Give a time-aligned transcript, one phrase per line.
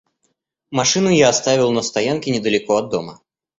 [0.71, 3.21] Машину я оставил на стоянке недалеко от дома.